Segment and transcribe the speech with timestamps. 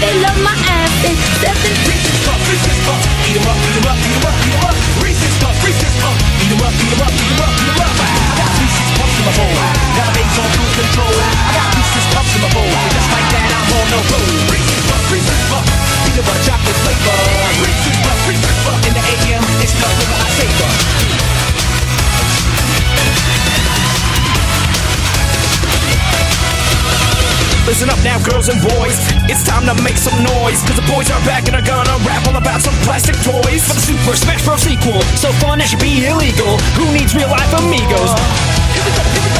[0.00, 0.92] They love my ass.
[1.02, 4.74] They seven Reese's Puff, Reese's up, eat 'em up, eat 'em up, eat 'em up.
[5.02, 7.17] Reese's Puff, Reese's up, eat 'em up,
[28.48, 28.96] and boys.
[29.28, 30.60] It's time to make some noise.
[30.64, 33.62] Cause the boys are back and are gonna rap all about some plastic toys.
[33.68, 34.62] For the Super Smash Bros.
[34.62, 35.02] sequel.
[35.16, 36.58] So fun, it should be illegal.
[36.80, 38.12] Who needs real life amigos?
[38.16, 39.37] Nothing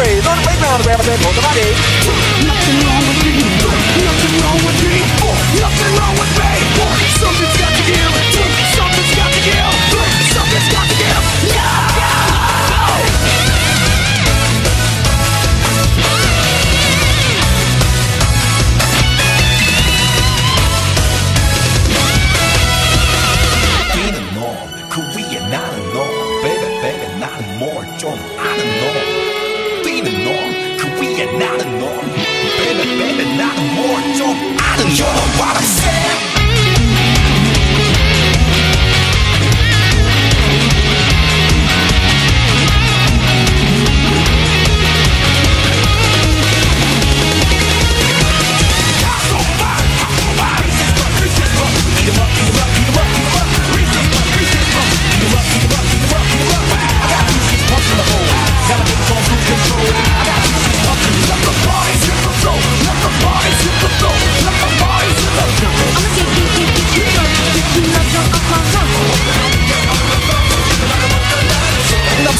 [0.00, 1.78] rays on the playground, grab a set, both of my days.
[2.46, 3.34] Nothing wrong with me,
[4.06, 4.96] nothing wrong with me,
[5.58, 6.50] nothing wrong with me.
[7.18, 8.57] Something's got to give.
[30.10, 30.78] the norm?
[30.78, 32.27] Cause we are not a norm.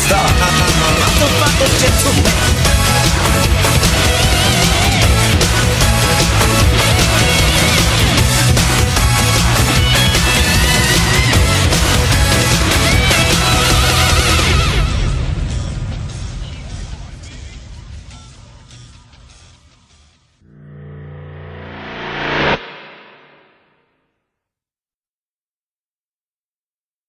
[0.08, 0.24] star.
[0.24, 3.77] I'm a motherfucking gentleman.